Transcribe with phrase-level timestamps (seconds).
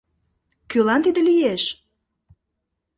[0.69, 1.63] Кӧлан тиде лиеш?